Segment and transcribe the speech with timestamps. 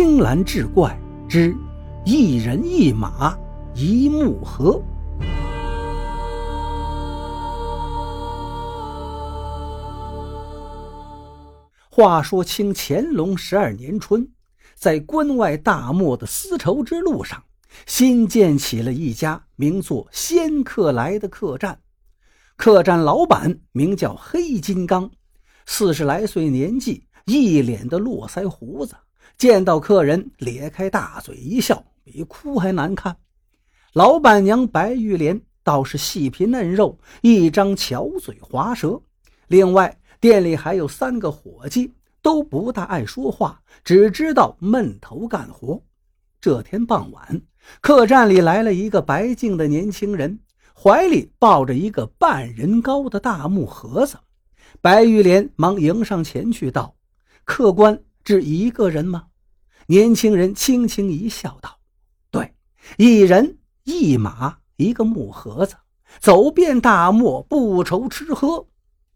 [0.00, 0.96] 青蓝志怪
[1.28, 1.52] 之
[2.04, 3.36] 一人一马
[3.74, 4.80] 一木盒。
[11.90, 14.24] 话说清乾隆十二年春，
[14.76, 17.42] 在关外大漠的丝绸之路上，
[17.84, 21.76] 新建起了一家名作“仙客来”的客栈。
[22.54, 25.10] 客栈老板名叫黑金刚，
[25.66, 28.94] 四十来岁年纪，一脸的络腮胡子。
[29.38, 33.16] 见到客人，咧开大嘴一笑，比哭还难看。
[33.92, 39.00] 老板娘白玉莲倒是细皮嫩肉，一张巧嘴滑舌。
[39.46, 45.80] 另外，店里还有三个伙计，都不大爱说话，只知道闷头干活。
[46.40, 47.40] 这天傍晚，
[47.80, 50.40] 客栈里来了一个白净的年轻人，
[50.74, 54.16] 怀里抱着一个半人高的大木盒子。
[54.80, 56.96] 白玉莲忙迎上前去道
[57.46, 57.96] ：“客官。”
[58.28, 59.27] 是一个人吗？
[59.90, 61.78] 年轻人轻轻一笑，道
[62.30, 62.52] ：“对，
[62.98, 65.76] 一人一马一个木盒子，
[66.20, 68.66] 走遍大漠不愁吃喝。”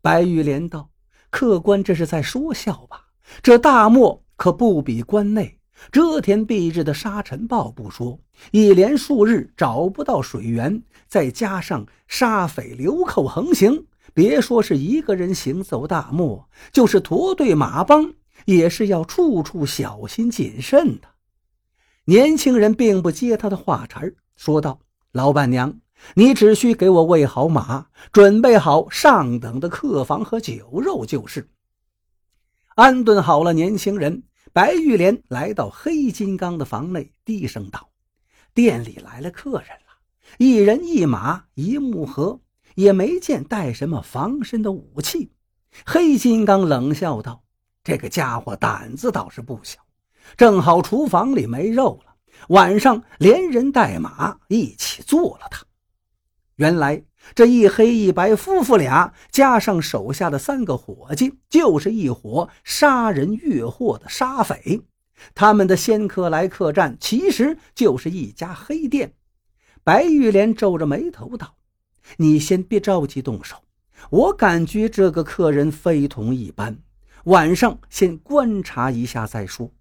[0.00, 0.88] 白玉莲道
[1.28, 3.08] ：“客官这是在说笑吧？
[3.42, 5.58] 这大漠可不比关内，
[5.90, 8.18] 遮天蔽日的沙尘暴不说，
[8.50, 18.14] 一连数日找不到水源，再加上沙匪流寇横行，别说是一个人行走大漠，就是驼队马帮。”
[18.46, 21.08] 也是要处处小心谨慎的。
[22.04, 24.80] 年轻人并不接他的话茬儿说道
[25.12, 25.78] ：“老板娘，
[26.14, 31.48] 你只需给我喂好马，准备好上等的客房和酒肉就是。”
[32.74, 37.90] 安顿好了年轻人，白玉莲来到黑金刚的房内，低声道
[38.52, 40.00] ：“店里来了客人了，
[40.38, 42.40] 一人一马一木盒，
[42.74, 45.30] 也没见带什么防身的武器。”
[45.86, 47.44] 黑金刚冷笑道。
[47.84, 49.78] 这个家伙胆子倒是不小，
[50.36, 52.14] 正好厨房里没肉了，
[52.48, 55.64] 晚上连人带马一起做了他。
[56.56, 57.02] 原来
[57.34, 64.82] 这一黑一白夫妇俩，加上手下的三个伙计，就是一伙杀人越货的杀匪。
[65.34, 69.14] 他们的仙客来客栈，其实就是一家黑店。
[69.82, 71.54] 白玉莲皱着眉头道
[72.18, 73.56] ：“你先别着急动手，
[74.10, 76.78] 我感觉这个客人非同一般。”
[77.24, 79.72] 晚上先观察一下再说。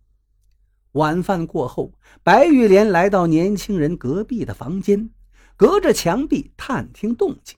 [0.91, 5.09] 晚饭过后，白玉莲来到年轻人隔壁的房间，
[5.55, 7.57] 隔着墙壁探听动静。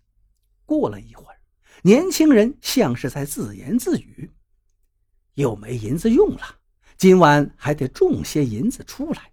[0.65, 1.35] 过了一会儿，
[1.81, 4.31] 年轻人像是在自言自语
[5.35, 6.41] ：“又没银子用了，
[6.95, 9.31] 今晚还得种些银子出来。”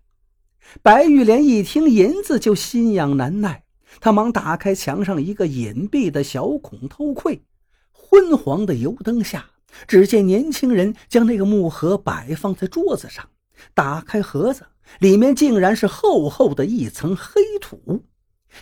[0.83, 3.65] 白玉莲一听银子就心痒难耐，
[4.01, 7.45] 她忙打开墙上一个隐蔽的小孔偷窥，
[7.93, 9.49] 昏黄的油灯下。
[9.87, 13.29] 只见年轻人将那个木盒摆放在桌子上，
[13.75, 14.67] 打开盒子，
[14.99, 18.05] 里面竟然是厚厚的一层黑土。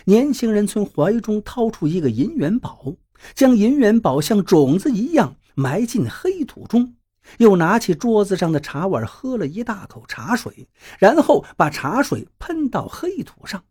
[0.05, 2.95] 年轻人从怀中掏出一个银元宝，
[3.33, 6.95] 将银元宝像种子一样埋进黑土中，
[7.39, 10.69] 又拿起桌子上的茶碗喝了一大口茶水，
[10.99, 13.63] 然后把茶水喷到黑土上。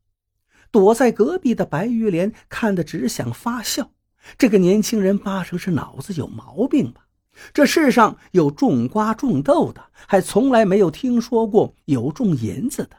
[0.71, 3.93] 躲在隔壁的白玉莲看得只想发笑，
[4.37, 7.07] 这个年轻人八成是脑子有毛病吧？
[7.53, 12.91] 这世上有种瓜种豆的，还从来没有听说过有种银子的。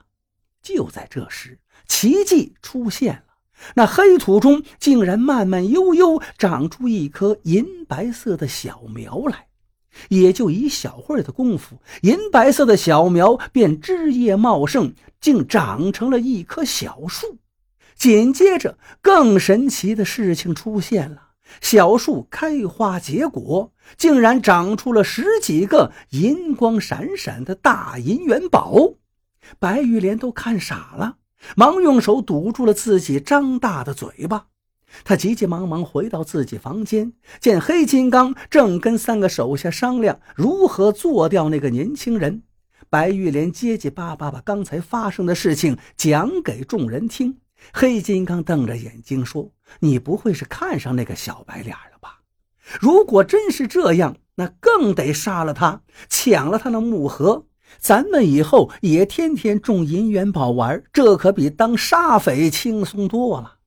[0.61, 3.23] 就在这时，奇迹出现了，
[3.75, 9.47] 那黑土中竟然慢慢悠悠长出一棵银白色的小苗来。
[10.09, 17.39] 也就一小会儿的功夫，银白色的小苗便枝叶茂盛，竟长成了一棵小树。
[17.95, 21.28] 紧接着，更神奇的事情出现了。
[21.61, 28.93] 小树开花结果，竟然长出了十几个银光闪闪的大银元宝。
[29.57, 31.17] 白玉莲都看傻了，
[31.55, 34.47] 忙用手堵住了自己张大的嘴巴。
[35.03, 42.41] 他急急忙忙回到自己房间，见黑金刚正跟三个手下商量如何做掉那个年轻人。
[42.89, 47.37] 白玉莲结结巴巴把刚才发生的事情讲给众人听。
[47.73, 52.21] 黑金刚瞪着眼睛说：“你不会是看上那个小白脸了吧？
[52.79, 57.45] 如果真是这样，那更得杀了他，抢了他的木盒。
[57.77, 63.57] 咱们以后也天天种银元宝玩，这可比当杀匪轻松多了。”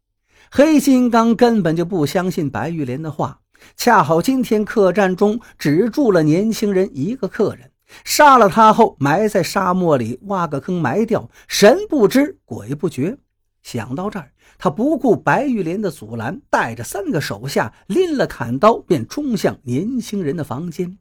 [0.50, 3.40] 黑金刚根本就不相信白玉莲的话。
[3.76, 7.70] 恰好今天客栈中只住了年轻人一个客人，
[8.04, 13.18] 杀了他后埋在沙漠里，挖个坑埋掉，神不知鬼不觉。
[13.62, 20.98] 想到这儿，他不顾白玉莲的阻拦，带着三个手下拎了砍刀，便冲向年轻人的房间。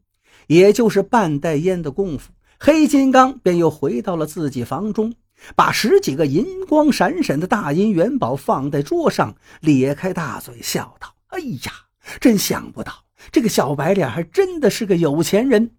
[0.48, 5.13] 也就是半袋烟的功夫，黑金刚便又回到了自己房中，
[5.56, 11.72] 把十几个银光闪闪的大银元宝放在桌上，咧开大嘴笑道：“哎呀，
[12.19, 12.92] 真想不到，
[13.31, 15.72] 这个小白脸还真的是个有钱人。”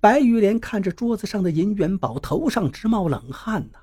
[0.00, 3.78] 白玉莲看着桌子上的银元宝，头上直冒冷汗呢。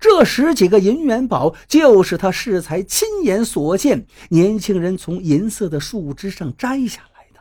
[0.00, 7.40] 这十几个银元宝就是他适才亲眼所见，年轻人从银色的树枝上摘下来的。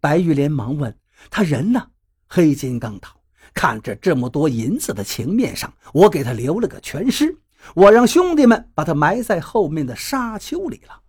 [0.00, 0.96] 白玉莲忙问
[1.30, 1.88] ：“他人呢？”
[2.28, 3.08] 黑金刚道
[3.52, 7.36] ：“看着这么多银子的情面上，我给他留了个全尸，
[7.74, 11.00] 我让兄弟们把他埋在后面的沙丘里了。”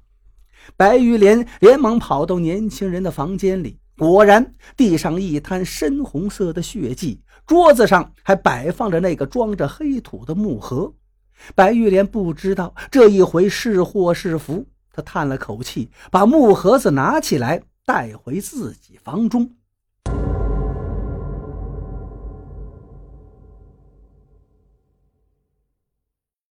[0.75, 7.21] 白玉莲连忙跑到年轻人的房间里，果然地上一滩深红色的血迹。
[7.45, 10.93] 桌子上还摆放着那个装着黑土的木盒，
[11.55, 19.51] 白玉莲不知道这一回是祸是福，她叹了口气，把木盒子拿起来带回自己房中。